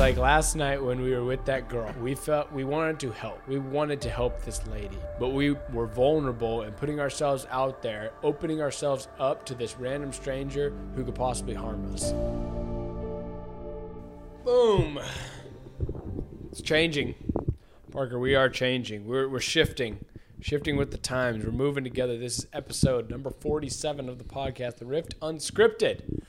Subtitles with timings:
[0.00, 3.46] like last night when we were with that girl, we felt we wanted to help.
[3.46, 8.12] We wanted to help this lady, but we were vulnerable and putting ourselves out there,
[8.22, 12.12] opening ourselves up to this random stranger who could possibly harm us.
[14.42, 14.98] Boom.
[16.50, 17.14] It's changing.
[17.92, 19.06] Parker, we are changing.
[19.06, 20.02] We're, we're shifting,
[20.40, 21.44] shifting with the times.
[21.44, 22.16] We're moving together.
[22.16, 26.22] This is episode number 47 of the podcast, The Rift Unscripted.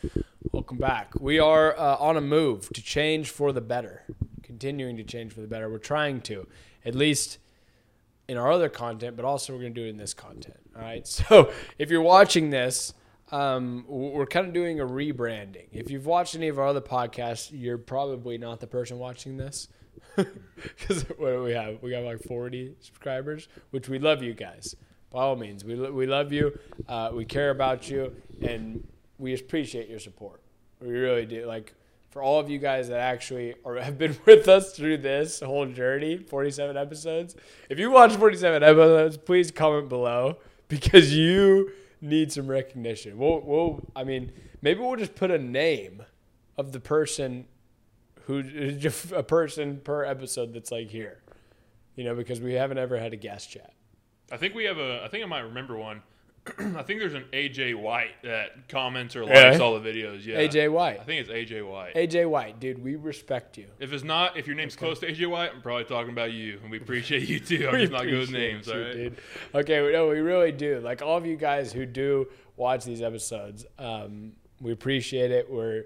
[0.53, 1.13] Welcome back.
[1.17, 4.03] We are uh, on a move to change for the better,
[4.43, 5.69] continuing to change for the better.
[5.69, 6.45] We're trying to,
[6.83, 7.37] at least
[8.27, 10.59] in our other content, but also we're going to do it in this content.
[10.75, 11.07] All right.
[11.29, 12.93] So if you're watching this,
[13.31, 15.67] um, we're kind of doing a rebranding.
[15.71, 19.69] If you've watched any of our other podcasts, you're probably not the person watching this.
[20.17, 21.81] Because what do we have?
[21.81, 24.75] We got like 40 subscribers, which we love you guys.
[25.11, 26.59] By all means, we, we love you.
[26.89, 28.85] Uh, we care about you, and
[29.21, 30.41] we appreciate your support.
[30.81, 31.45] We really do.
[31.45, 31.73] Like
[32.09, 35.65] for all of you guys that actually are, have been with us through this whole
[35.67, 37.35] journey, 47 episodes.
[37.69, 43.17] If you watch 47 episodes, please comment below because you need some recognition.
[43.17, 46.03] We'll, we'll I mean, maybe we'll just put a name
[46.57, 47.45] of the person
[48.23, 51.21] who just a person per episode that's like here,
[51.95, 53.73] you know, because we haven't ever had a guest chat.
[54.31, 55.03] I think we have a.
[55.03, 56.01] I think I might remember one.
[56.59, 59.57] I think there's an AJ White that comments or likes Yeah.
[59.59, 60.25] all the videos.
[60.25, 60.99] Yeah, AJ White.
[60.99, 61.93] I think it's AJ White.
[61.95, 63.67] AJ White, dude, we respect you.
[63.79, 66.59] If it's not, if your name's close to AJ White, I'm probably talking about you,
[66.63, 67.69] and we appreciate you too.
[67.71, 68.93] I'm just not good with names, you, all right?
[68.93, 69.17] dude.
[69.53, 70.79] Okay, we- no, we really do.
[70.79, 75.47] Like all of you guys who do watch these episodes, um, we appreciate it.
[75.51, 75.85] We're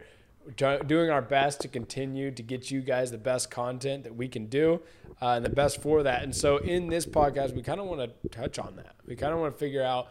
[0.56, 4.30] try- doing our best to continue to get you guys the best content that we
[4.30, 4.82] can do
[5.22, 6.24] uh, and the best for that.
[6.24, 8.96] And so, in this podcast, we kind of want to touch on that.
[9.06, 10.08] We kind of want to figure out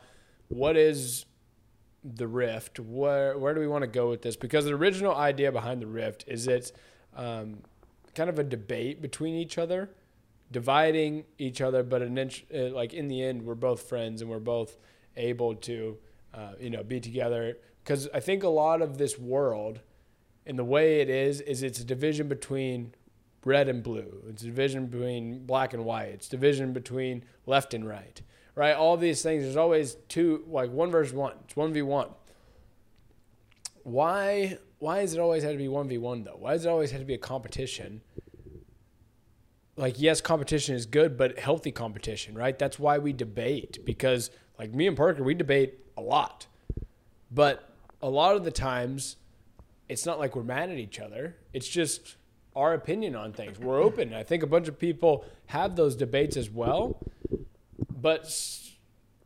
[0.55, 1.27] what is
[2.05, 2.79] the rift?
[2.79, 4.37] Where where do we want to go with this?
[4.37, 6.73] Because the original idea behind the rift is it's
[7.17, 7.59] um,
[8.15, 9.91] kind of a debate between each other
[10.53, 14.31] dividing each other but an inch, uh, like in the end we're both friends and
[14.31, 14.77] we're both
[15.17, 15.99] able to
[16.33, 17.59] uh, you know be together.
[17.83, 19.81] Because i think a lot of this world
[20.47, 22.95] and the way it is is it's a division between
[23.47, 24.23] red and blue.
[24.29, 26.09] It's division between black and white.
[26.09, 28.21] It's division between left and right
[28.57, 28.77] right?
[28.77, 31.35] All these things there's always two like one versus one.
[31.45, 32.13] It's 1v1
[33.85, 36.37] why why does it always had to be 1v1 though?
[36.39, 38.01] Why does it always have to be a competition?
[39.77, 42.59] Like yes competition is good but healthy competition right?
[42.59, 46.47] That's why we debate because like me and parker we debate a lot.
[47.31, 47.71] But
[48.03, 49.17] a lot of the times
[49.89, 51.37] it's not like we're mad at each other.
[51.53, 52.17] It's just
[52.57, 56.37] our opinion on things we're open i think a bunch of people have those debates
[56.37, 56.99] as well
[57.91, 58.25] but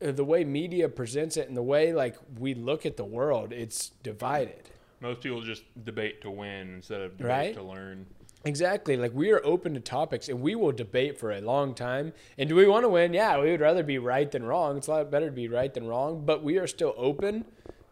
[0.01, 3.91] the way media presents it and the way like we look at the world it's
[4.03, 4.63] divided
[5.01, 7.55] Most people just debate to win instead of debate Right?
[7.55, 8.07] to learn.
[8.45, 8.97] Exactly.
[8.97, 12.13] Like we are open to topics and we will debate for a long time.
[12.39, 13.13] And do we want to win?
[13.13, 14.77] Yeah, we would rather be right than wrong.
[14.77, 17.45] It's a lot better to be right than wrong, but we are still open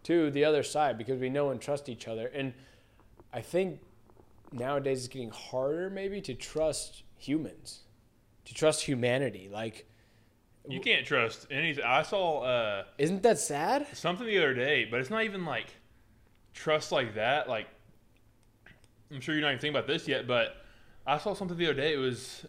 [0.04, 2.28] to the other side because we know and trust each other.
[2.28, 2.54] And
[3.32, 3.80] I think
[4.52, 7.80] nowadays it's getting harder maybe to trust humans,
[8.44, 9.48] to trust humanity.
[9.52, 9.86] Like,
[10.68, 11.84] You can't trust anything.
[11.84, 13.86] I saw uh, isn't that sad?
[13.94, 15.74] something the other day, but it's not even like
[16.54, 17.48] trust like that.
[17.48, 17.68] Like,
[19.12, 20.56] I'm sure you're not even thinking about this yet, but
[21.06, 21.94] I saw something the other day.
[21.94, 22.44] It was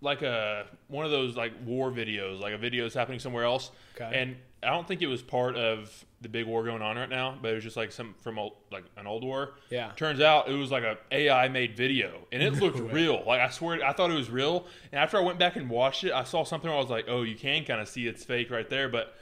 [0.00, 3.70] like a one of those like war videos, like a video that's happening somewhere else.
[3.94, 4.10] Okay.
[4.20, 7.36] And I don't think it was part of the big war going on right now,
[7.40, 9.54] but it was just like some from old, like an old war.
[9.70, 9.90] Yeah.
[9.96, 13.22] Turns out it was like a AI made video, and it looked real.
[13.26, 14.66] Like I swear, I thought it was real.
[14.92, 17.06] And after I went back and watched it, I saw something where I was like,
[17.08, 19.14] "Oh, you can kind of see it's fake right there." But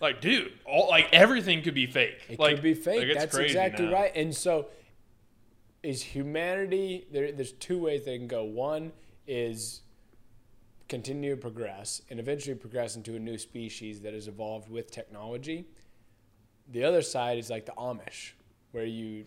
[0.00, 2.20] like, dude, all like everything could be fake.
[2.28, 3.08] It like, could be fake.
[3.08, 3.92] like, That's exactly now.
[3.92, 4.12] right.
[4.14, 4.68] And so,
[5.82, 7.06] is humanity?
[7.12, 8.44] There, there's two ways they can go.
[8.44, 8.92] One
[9.26, 9.82] is
[10.88, 15.66] continue to progress and eventually progress into a new species that has evolved with technology.
[16.70, 18.32] The other side is like the Amish,
[18.72, 19.24] where you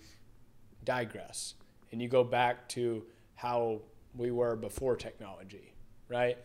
[0.83, 1.55] digress
[1.91, 3.03] and you go back to
[3.35, 3.81] how
[4.15, 5.73] we were before technology,
[6.07, 6.37] right?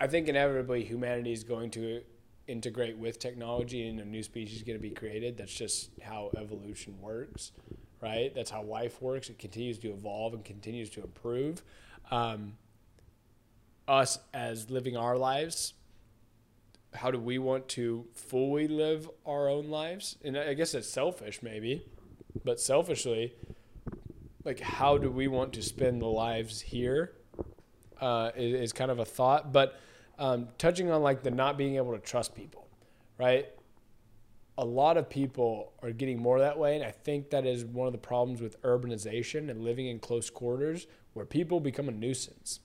[0.00, 2.02] I think inevitably humanity is going to
[2.46, 5.36] integrate with technology and a new species is going to be created.
[5.36, 7.52] That's just how evolution works,
[8.00, 8.34] right?
[8.34, 9.30] That's how life works.
[9.30, 11.62] It continues to evolve and continues to improve.
[12.10, 12.52] Um,
[13.88, 15.74] us as living our lives,
[16.94, 20.16] how do we want to fully live our own lives?
[20.24, 21.84] And I guess it's selfish, maybe,
[22.44, 23.34] but selfishly,
[24.44, 27.12] like how do we want to spend the lives here
[28.00, 29.52] uh, is, is kind of a thought.
[29.52, 29.78] But
[30.18, 32.66] um, touching on like the not being able to trust people,
[33.18, 33.46] right?
[34.58, 37.86] a lot of people are getting more that way, and I think that is one
[37.86, 42.60] of the problems with urbanization and living in close quarters, where people become a nuisance,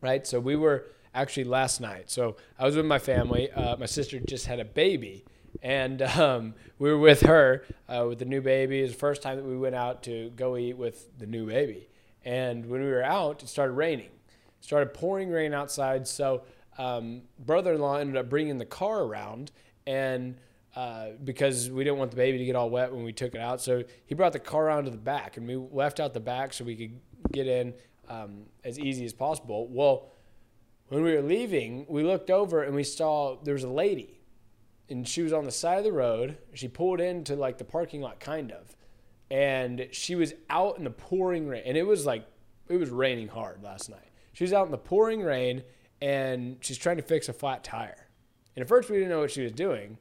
[0.00, 0.26] right?
[0.26, 2.10] So we were actually last night.
[2.10, 3.50] So I was with my family.
[3.50, 5.24] Uh, my sister just had a baby,
[5.62, 8.80] and um, we were with her uh, with the new baby.
[8.80, 11.46] It was the first time that we went out to go eat with the new
[11.46, 11.88] baby.
[12.24, 14.06] And when we were out, it started raining.
[14.06, 16.06] It started pouring rain outside.
[16.06, 16.42] So
[16.78, 19.50] um, brother-in-law ended up bringing the car around,
[19.86, 20.36] and
[20.76, 23.40] uh, because we didn't want the baby to get all wet when we took it
[23.40, 26.20] out, so he brought the car around to the back, and we left out the
[26.20, 26.98] back so we could
[27.32, 27.74] get in
[28.10, 29.68] um, as easy as possible.
[29.68, 30.10] Well,
[30.88, 34.20] when we were leaving, we looked over and we saw there was a lady,
[34.88, 36.36] and she was on the side of the road.
[36.52, 38.76] She pulled into like the parking lot, kind of,
[39.30, 42.26] and she was out in the pouring rain, and it was like
[42.68, 44.10] it was raining hard last night.
[44.32, 45.62] She was out in the pouring rain,
[46.02, 48.08] and she's trying to fix a flat tire.
[48.56, 49.96] And at first, we didn't know what she was doing,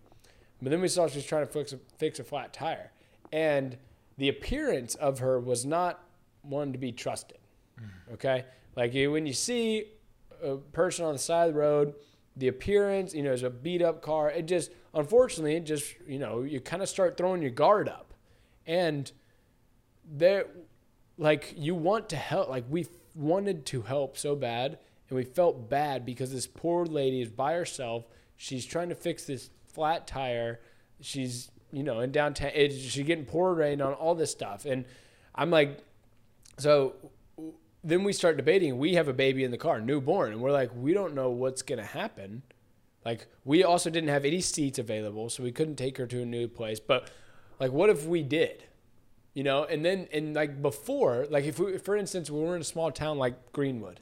[0.59, 2.91] but then we saw she was trying to fix a, fix a flat tire,
[3.31, 3.77] and
[4.17, 6.03] the appearance of her was not
[6.41, 7.38] one to be trusted.
[7.81, 8.13] Mm.
[8.13, 8.45] Okay,
[8.75, 9.85] like you, when you see
[10.43, 11.93] a person on the side of the road,
[12.35, 14.29] the appearance, you know, is a beat up car.
[14.31, 18.13] It just, unfortunately, it just, you know, you kind of start throwing your guard up,
[18.65, 19.11] and
[20.09, 20.45] there,
[21.17, 24.79] like you want to help, like we wanted to help so bad,
[25.09, 28.05] and we felt bad because this poor lady is by herself.
[28.37, 30.61] She's trying to fix this flat tire.
[31.01, 32.51] She's, you know, in downtown.
[32.55, 34.85] It, she's getting poured rain on all this stuff, and
[35.35, 35.83] I'm like,
[36.57, 36.95] so
[37.83, 38.77] then we start debating.
[38.77, 41.61] We have a baby in the car, newborn, and we're like, we don't know what's
[41.61, 42.43] gonna happen.
[43.05, 46.25] Like, we also didn't have any seats available, so we couldn't take her to a
[46.25, 46.79] new place.
[46.79, 47.09] But
[47.59, 48.63] like, what if we did?
[49.33, 52.61] You know, and then and like before, like if we, for instance, we were in
[52.61, 54.01] a small town like Greenwood,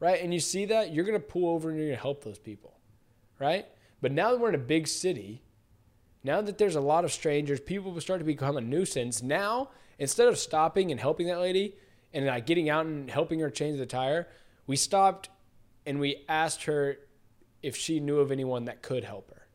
[0.00, 2.78] right, and you see that, you're gonna pull over and you're gonna help those people,
[3.38, 3.66] right?
[4.00, 5.42] But now that we're in a big city,
[6.24, 9.22] now that there's a lot of strangers, people will start to become a nuisance.
[9.22, 11.76] Now, instead of stopping and helping that lady,
[12.14, 14.28] and like getting out and helping her change the tire,
[14.66, 15.28] we stopped
[15.84, 16.96] and we asked her
[17.62, 19.46] if she knew of anyone that could help her.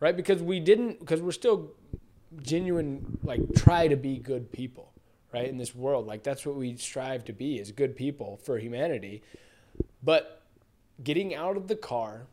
[0.00, 0.16] Right?
[0.16, 1.72] Because we didn't because we're still
[2.42, 4.92] genuine like try to be good people,
[5.32, 5.46] right?
[5.46, 6.06] In this world.
[6.06, 9.22] Like that's what we strive to be is good people for humanity.
[10.02, 10.42] But
[11.04, 12.26] getting out of the car,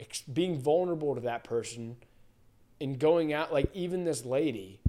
[0.00, 1.96] ex- being vulnerable to that person
[2.80, 4.80] and going out like even this lady,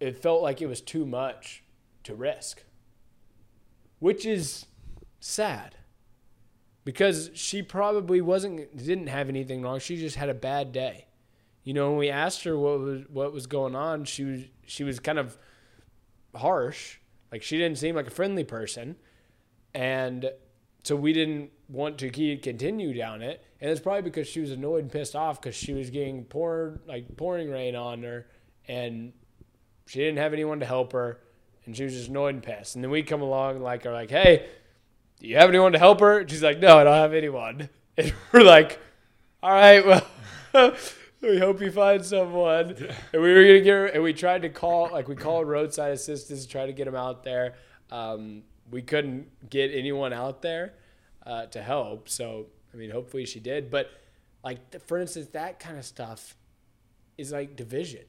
[0.00, 1.63] it felt like it was too much
[2.04, 2.64] to risk,
[3.98, 4.66] which is
[5.20, 5.76] sad
[6.84, 9.78] because she probably wasn't didn't have anything wrong.
[9.78, 11.06] She just had a bad day.
[11.64, 14.84] You know, when we asked her what was what was going on, she was she
[14.84, 15.36] was kind of
[16.34, 16.98] harsh.
[17.32, 18.96] Like she didn't seem like a friendly person,
[19.72, 20.30] and
[20.84, 23.42] so we didn't want to keep continue down it.
[23.60, 26.80] And it's probably because she was annoyed and pissed off because she was getting poured
[26.86, 28.26] like pouring rain on her,
[28.68, 29.14] and
[29.86, 31.20] she didn't have anyone to help her
[31.66, 32.74] and she was just annoyed and pissed.
[32.74, 34.46] And then we come along and like are like, hey,
[35.20, 36.18] do you have anyone to help her?
[36.20, 37.68] And she's like, no, I don't have anyone.
[37.96, 38.80] And we're like,
[39.40, 40.04] all right, well,
[41.22, 42.74] we hope you find someone.
[43.12, 45.92] And we were gonna get her, and we tried to call, like we called roadside
[45.92, 47.54] assistance to try to get them out there.
[47.92, 50.74] Um, we couldn't get anyone out there
[51.24, 52.08] uh, to help.
[52.08, 53.70] So I mean, hopefully she did.
[53.70, 53.90] But
[54.42, 56.36] like for instance, that kind of stuff
[57.16, 58.04] is like division.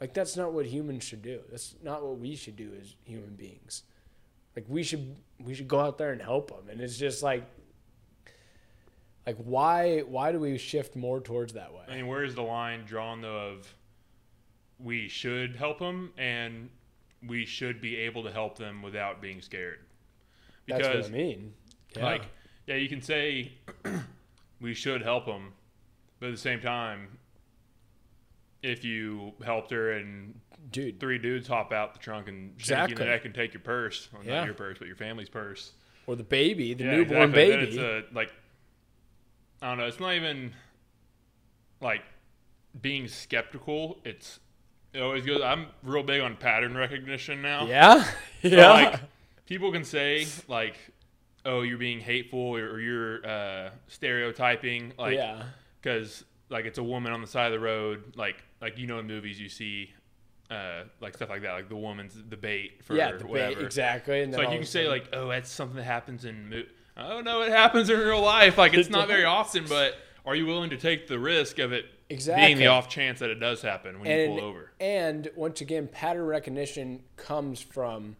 [0.00, 1.40] Like that's not what humans should do.
[1.50, 3.82] That's not what we should do as human beings.
[4.56, 6.68] Like we should we should go out there and help them.
[6.70, 7.44] And it's just like
[9.26, 11.84] like why why do we shift more towards that way?
[11.88, 13.74] I mean, where is the line drawn though of
[14.78, 16.70] we should help them and
[17.26, 19.80] we should be able to help them without being scared?
[20.66, 21.52] That's what I mean.
[21.96, 22.04] Yeah.
[22.04, 22.22] like,
[22.66, 23.52] yeah, you can say
[24.60, 25.52] we should help them,
[26.20, 27.18] but at the same time,
[28.62, 30.38] if you helped her and
[30.70, 32.94] dude, three dudes hop out the trunk and shake Exactly.
[32.96, 34.36] you in the neck and take your purse, well, Yeah.
[34.40, 35.72] not your purse, but your family's purse.
[36.06, 37.56] or the baby, the Yeah, newborn exactly.
[37.56, 37.62] Baby.
[37.68, 38.32] It's a, like,
[39.62, 39.86] I don't know.
[39.86, 40.52] It's not even
[41.80, 42.02] like
[42.80, 44.00] being skeptical.
[44.04, 44.40] It's
[44.92, 45.40] it always goes.
[45.40, 47.66] I'm real big on pattern recognition now.
[47.66, 48.10] yeah, So,
[48.48, 49.00] yeah, like
[49.46, 50.76] people can say like,
[51.44, 55.44] "Oh, you're being hateful," or, or "You're uh, stereotyping," like yeah,
[55.80, 58.98] because like it's a woman on the side of the road, like like you know
[58.98, 59.92] in movies you see.
[60.50, 63.12] Uh, like stuff like that, like the woman's the bait for yeah.
[63.12, 63.54] The whatever.
[63.54, 64.20] ba- exactly.
[64.20, 66.50] And then like you can say like, oh, that's something that happens in.
[66.50, 66.64] Mo-
[66.96, 68.58] oh no, it happens in real life.
[68.58, 69.94] Like it's not very often, but
[70.26, 72.46] are you willing to take the risk of it Exactly.
[72.46, 74.72] being the off chance that it does happen when you pull over?
[74.80, 78.16] And once again, pattern recognition comes from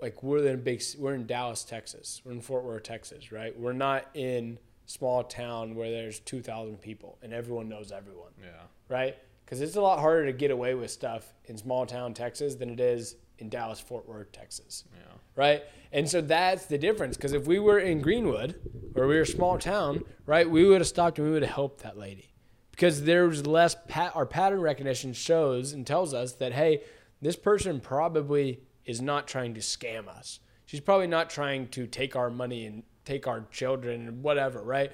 [0.00, 2.20] like we're in big we're in Dallas, Texas.
[2.24, 3.58] We're in Fort Worth, Texas, right?
[3.58, 8.50] We're not in small town where there's 2,000 people and everyone knows everyone, Yeah.
[8.88, 9.16] right?
[9.44, 12.70] Because it's a lot harder to get away with stuff in small town Texas than
[12.70, 15.12] it is in Dallas, Fort Worth, Texas, Yeah.
[15.36, 15.62] right?
[15.92, 17.16] And so that's the difference.
[17.16, 18.54] Because if we were in Greenwood
[18.94, 21.52] or we were a small town, right, we would have stopped and we would have
[21.54, 22.32] helped that lady
[22.70, 26.82] because there's less pat our pattern recognition shows and tells us that hey
[27.20, 32.16] this person probably is not trying to scam us she's probably not trying to take
[32.16, 34.92] our money and take our children and whatever right?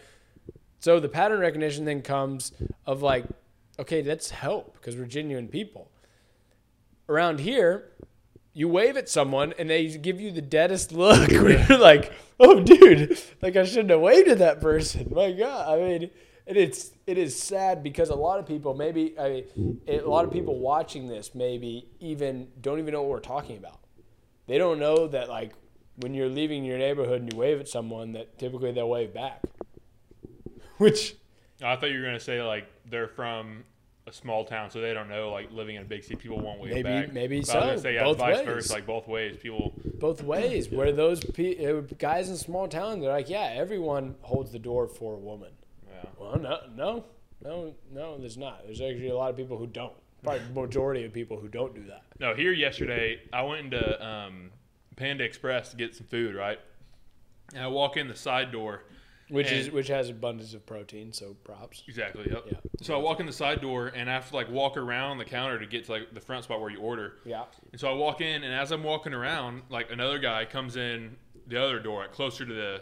[0.80, 2.52] So the pattern recognition then comes
[2.86, 3.24] of like
[3.78, 5.90] okay let's help because we're genuine people.
[7.08, 7.90] Around here
[8.52, 11.30] you wave at someone and they give you the deadest look.
[11.30, 15.10] Where you're like oh dude like i shouldn't have waved at that person.
[15.14, 16.10] My god i mean
[16.48, 19.44] and it's it is sad because a lot of people maybe I,
[19.86, 23.80] a lot of people watching this maybe even don't even know what we're talking about.
[24.46, 25.52] They don't know that like
[26.00, 29.40] when you're leaving your neighborhood and you wave at someone that typically they'll wave back.
[30.78, 31.16] Which
[31.62, 33.64] I thought you were gonna say like they're from
[34.06, 36.60] a small town, so they don't know like living in a big city, people won't
[36.60, 37.12] wave Maybe- back.
[37.12, 38.46] maybe But I was gonna say yeah, Both vice ways.
[38.46, 39.36] versa, like both ways.
[39.36, 39.74] People.
[39.98, 44.52] both ways where those pe- uh, guys in small towns they're like yeah everyone holds
[44.52, 45.50] the door for a woman.
[45.86, 46.08] Yeah.
[46.18, 47.04] Well no no
[47.42, 48.62] no no there's not.
[48.64, 49.92] There's actually a lot of people who don't.
[50.22, 52.02] Probably the majority of people who don't do that.
[52.18, 54.50] No, here yesterday, I went into um,
[54.98, 56.60] Panda Express to get some food, right?
[57.54, 58.82] And I walk in the side door.
[59.30, 61.82] Which is which has abundance of protein, so props.
[61.86, 62.26] Exactly.
[62.30, 62.44] Yep.
[62.50, 62.58] Yeah.
[62.80, 65.26] So I walk in the side door, and I have to like walk around the
[65.26, 67.16] counter to get to like the front spot where you order.
[67.26, 67.44] Yeah.
[67.70, 71.16] And so I walk in, and as I'm walking around, like another guy comes in
[71.46, 72.80] the other door, like, closer to the,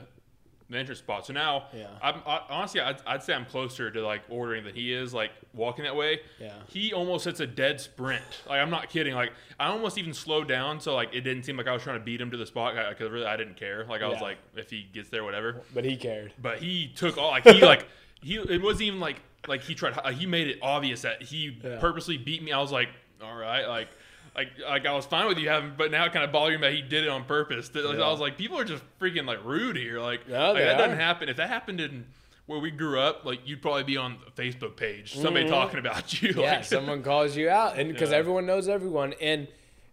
[0.69, 1.25] the entrance spot.
[1.27, 1.87] So now, Yeah.
[2.03, 5.31] I'm I, honestly, I'd, I'd say I'm closer to like ordering than he is, like
[5.55, 6.21] walking that way.
[6.41, 6.53] Yeah.
[6.69, 8.23] He almost hits a dead sprint.
[8.49, 9.15] Like I'm not kidding.
[9.15, 11.99] Like I almost even slowed down, so like it didn't seem like I was trying
[11.99, 13.85] to beat him to the spot because really I didn't care.
[13.89, 15.63] Like I was like, if he gets there, whatever.
[15.75, 16.33] But he cared.
[16.43, 17.87] But he took all like he like
[18.23, 21.57] he it wasn't even like like he tried like, he made it obvious that he
[21.63, 21.79] Yeah.
[21.79, 22.51] purposely beat me.
[22.51, 22.89] I was like,
[23.23, 23.89] all right, like
[24.37, 26.67] like like I was fine with you having, but now it kind of bothered me
[26.67, 27.69] that he did it on purpose.
[27.71, 28.05] That- like, Yeah.
[28.05, 30.01] I was like, people are just freaking like rude here.
[30.01, 31.29] Like, No, like that doesn't happen.
[31.29, 32.07] If that happened in
[32.47, 36.21] where we grew up, like you'd probably be on the Facebook page, somebody talking about
[36.23, 36.29] you.
[36.31, 36.41] Mm-hmm.
[36.47, 38.19] Yeah, like, someone calls you out, and because Yeah.
[38.19, 39.49] everyone knows everyone, and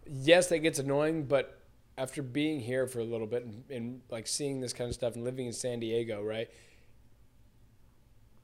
[0.06, 1.24] yes, that gets annoying.
[1.26, 1.58] But
[1.98, 5.16] after being here for a little bit and, and like seeing this kind of stuff
[5.16, 6.50] and living in San Diego, right?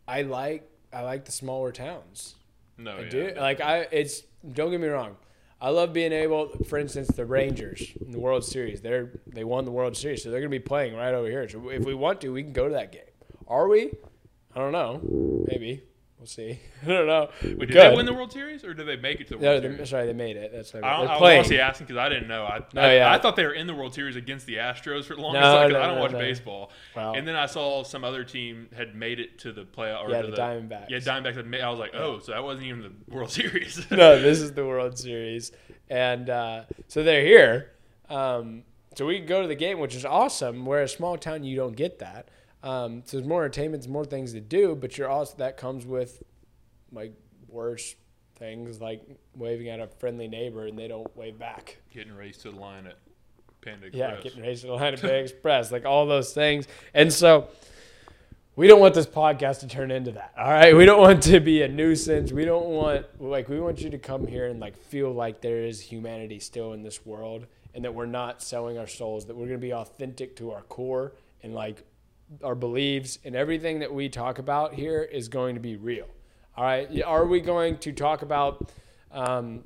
[0.07, 2.35] I like I like the smaller towns.
[2.77, 3.09] no, I yeah.
[3.09, 3.33] do.
[3.37, 4.21] Like I, it's
[4.53, 5.17] don't get me wrong.
[5.61, 8.81] I love being able, for instance, the Rangers in the World Series.
[8.81, 11.47] They're they won the World Series, so they're going to be playing right over here.
[11.49, 13.01] So if we want to, we can go to that game.
[13.47, 13.91] Are we?
[14.55, 15.01] I don't know.
[15.47, 15.83] Maybe
[16.19, 16.59] we'll see.
[16.83, 17.29] I don't know.
[17.41, 17.77] Wait, did could.
[17.77, 19.89] they win the World Series or did they make it to the World they, Series?
[19.89, 20.51] sorry, they made it.
[20.53, 20.99] That's what I I, mean.
[20.99, 22.45] don't, They're I was honestly asking because I didn't know.
[22.45, 23.11] I, No, I, yeah.
[23.11, 25.55] I thought they were in the World Series against the Astros for the longest No,
[25.55, 26.17] time because no, I don't no, watch no.
[26.19, 26.71] baseball.
[26.95, 27.13] Wow.
[27.13, 30.03] And then I saw some other team had made it to the playoff.
[30.05, 30.89] Or Yeah, to the Diamondbacks.
[30.89, 31.35] Yeah, Diamondbacks.
[31.35, 33.85] Had made, I was like, oh, so that wasn't even the World Series.
[33.91, 35.51] no, this is the World Series,
[35.89, 37.71] and uh, so they're here.
[38.09, 38.63] Um,
[38.95, 40.65] so we can go to the game, which is awesome.
[40.65, 42.27] Where a small town, you don't get that.
[42.61, 46.21] Um, so there's more entertainment, more things to do, but you're also that comes with
[46.91, 47.13] like
[47.47, 47.95] worse
[48.39, 49.01] things like
[49.35, 51.77] waving at a friendly neighbor and they don't wave back.
[51.93, 52.97] Getting raced to the line at
[53.61, 54.17] Panda Express.
[54.17, 56.67] Yeah, getting raised to the line of Bay Express, like all those things.
[56.93, 57.49] And so
[58.55, 60.33] we don't want this podcast to turn into that.
[60.37, 60.75] All right.
[60.75, 62.31] We don't want to be a nuisance.
[62.31, 65.63] We don't want like we want you to come here and like feel like there
[65.63, 69.45] is humanity still in this world and that we're not selling our souls, that we're
[69.45, 71.13] gonna be authentic to our core
[71.43, 71.85] and like
[72.43, 76.07] our beliefs and everything that we talk about here is going to be real.
[76.55, 77.01] All right.
[77.03, 78.71] Are we going to talk about
[79.11, 79.63] um,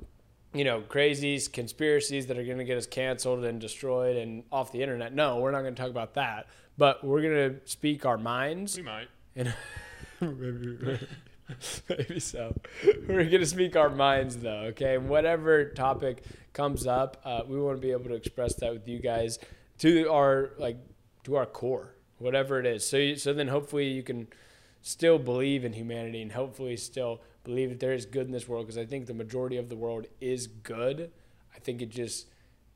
[0.54, 4.70] you know, crazies, conspiracies that are going to get us canceled and destroyed and off
[4.70, 5.12] the internet.
[5.12, 6.46] No, we're not going to talk about that.
[6.78, 8.76] But we're going to speak our minds.
[8.76, 9.08] We might.
[9.36, 9.52] And
[10.20, 10.98] maybe,
[11.88, 12.54] maybe so.
[12.84, 14.66] We're going to speak our minds, though.
[14.68, 18.72] Okay, and whatever topic comes up, uh, we want to be able to express that
[18.72, 19.38] with you guys
[19.78, 20.78] to our like
[21.24, 22.86] to our core, whatever it is.
[22.86, 24.28] So, you, so then hopefully you can
[24.82, 28.66] still believe in humanity and hopefully still believe that there is good in this world
[28.66, 31.10] because I think the majority of the world is good.
[31.54, 32.26] I think it just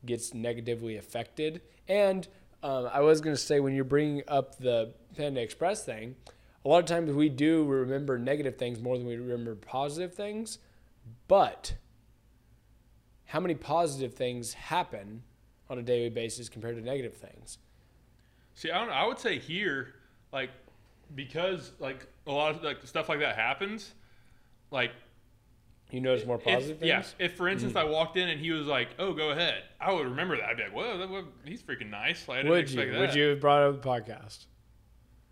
[0.05, 1.61] gets negatively affected.
[1.87, 2.27] And
[2.63, 6.15] um, I was going to say, when you're bringing up the Panda Express thing,
[6.65, 10.59] a lot of times we do remember negative things more than we remember positive things.
[11.27, 11.75] But
[13.25, 15.23] how many positive things happen
[15.69, 17.59] on a daily basis compared to negative things?
[18.59, 18.93] See, I don't know.
[18.93, 19.93] I would say here,
[20.33, 20.49] like,
[21.15, 23.93] because like a lot of like stuff like that happens,
[24.69, 24.91] like
[25.91, 27.15] You notice more if, positive yeah, things?
[27.19, 27.87] if for instance mm-hmm.
[27.87, 30.43] I walked in and he was like, "Oh, go ahead," I would remember that.
[30.43, 32.81] I'd be like, "Whoa, that, well, he's freaking nice." Like, I didn't Would you?
[32.81, 34.47] expect Would you have brought up the podcast?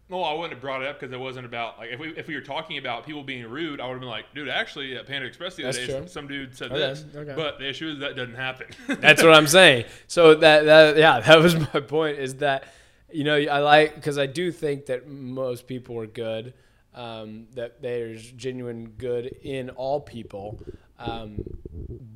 [0.10, 2.28] No, I wouldn't have brought it up because it wasn't about like if we if
[2.28, 5.06] we were talking about people being rude, I would have been like, dude, actually at
[5.06, 6.08] Panda Express the other That's day, true.
[6.08, 7.04] some dude said Okay, this.
[7.14, 7.34] okay.
[7.36, 8.68] But the issue is that doesn't happen.
[8.88, 9.84] That's what I'm saying.
[10.08, 12.20] So that, that yeah, that was my point.
[12.20, 12.70] Is that
[13.12, 16.54] you know I like because I do think that most people are good.
[16.94, 20.60] Um, that there's genuine good in all people,
[20.98, 21.44] um,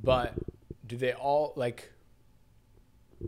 [0.04, 0.34] but
[0.88, 1.92] do they all like?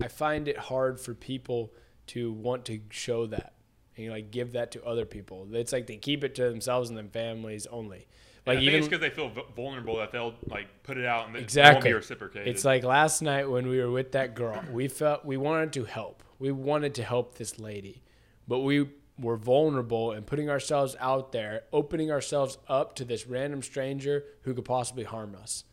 [0.02, 1.72] I find it hard for people
[2.08, 3.54] to want to show that
[3.96, 5.48] and like give that to other people.
[5.52, 8.08] It's like they keep it to themselves and their families only.
[8.46, 11.06] Like Like I think even it's because they feel vulnerable that they'll like put it
[11.06, 11.90] out and it won't Exactly.
[11.90, 12.48] be reciprocated.
[12.48, 15.86] It's like last night when we were with that girl, we felt we wanted to
[15.86, 16.24] help.
[16.40, 18.04] We wanted to help this lady,
[18.48, 23.62] but we were vulnerable and putting ourselves out there, opening ourselves up to this random
[23.62, 25.64] stranger who could possibly harm us.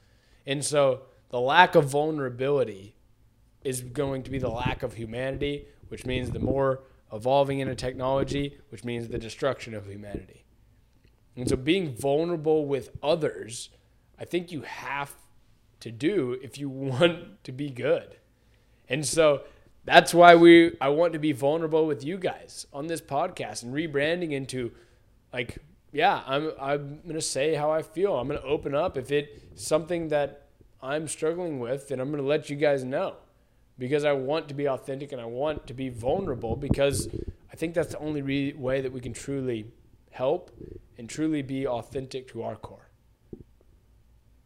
[0.47, 2.95] And so the lack of vulnerability
[3.65, 8.59] is going to be the lack of humanity, which means the more evolving into technology,
[8.69, 10.45] which means the destruction of humanity.
[11.37, 13.71] And so being vulnerable with others,
[14.19, 15.15] I think you have
[15.81, 18.17] to do if you want to be good.
[18.89, 19.43] And so
[19.85, 23.73] that's why we I want to be vulnerable with you guys on this podcast and
[23.73, 24.73] rebranding into
[25.33, 25.59] like
[25.93, 28.17] yeah, I'm I'm going to say how I feel.
[28.17, 30.47] I'm going to open up if it's something that
[30.83, 33.17] I'm struggling with, then I'm going to let you guys know
[33.79, 37.09] because I want to be authentic and I want to be vulnerable because
[37.53, 39.67] I think that's the only re- way that we can truly
[40.11, 40.51] help
[40.99, 42.91] and truly be authentic to our core.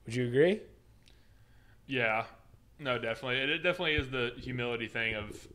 [0.06, 0.60] Would you agree?
[1.86, 2.24] yeah,
[2.78, 3.38] no, definitely.
[3.40, 5.46] It, it definitely is the humility thing of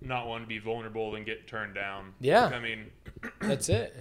[0.00, 2.12] not wanting to be vulnerable and get turned down.
[2.20, 2.46] Yeah.
[2.46, 2.90] I mean,
[3.40, 3.96] That's it.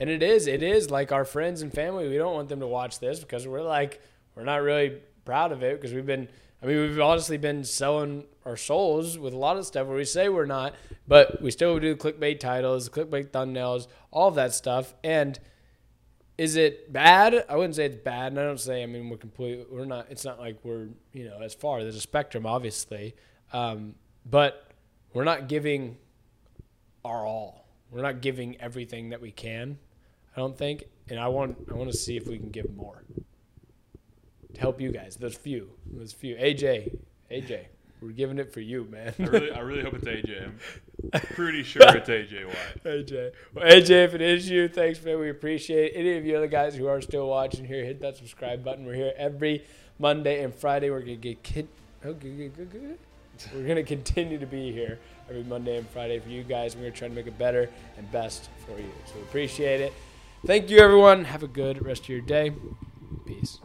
[0.00, 2.08] And it is, it is like our friends and family.
[2.08, 4.00] We don't want them to watch this because we're like,
[4.34, 6.26] we're not really proud of it because we've been,
[6.62, 10.06] I mean, we've honestly been selling our souls with a lot of stuff where we
[10.06, 10.74] say we're not,
[11.06, 14.94] but we still do clickbait titles, clickbait thumbnails, all of that stuff.
[15.04, 15.38] And
[16.38, 17.44] is it bad?
[17.46, 18.32] I wouldn't say it's bad.
[18.32, 21.28] And I don't say, I mean, we're completely, we're not, it's not like we're, you
[21.28, 23.14] know, as far, there's a spectrum, obviously.
[23.52, 24.70] Um, but
[25.12, 25.98] we're not giving
[27.04, 27.68] our all.
[27.90, 29.76] We're not giving everything that we can.
[30.34, 33.04] I don't think, and I want I want to see if we can give more
[34.54, 35.16] to help you guys.
[35.16, 36.36] Those few, those few.
[36.36, 36.96] AJ,
[37.30, 37.66] AJ,
[38.00, 39.14] we're giving it for you, man.
[39.18, 40.50] I really, I really hope it's AJ.
[41.12, 42.84] I'm pretty sure it's AJ White.
[42.84, 45.18] AJ, well, AJ, if it is you, thanks man.
[45.18, 45.98] We appreciate it.
[45.98, 48.84] Any of you other guys who are still watching here, hit that subscribe button.
[48.84, 49.64] We're here every
[49.98, 50.90] Monday and Friday.
[50.90, 51.68] We're gonna get kid.
[52.04, 52.98] Oh, good, good, good, good.
[53.54, 56.74] We're gonna continue to be here every Monday and Friday for you guys.
[56.74, 58.90] We're gonna try to make it better and best for you.
[59.06, 59.92] So we appreciate it.
[60.46, 61.24] Thank you, everyone.
[61.24, 62.52] Have a good rest of your day.
[63.26, 63.58] Peace.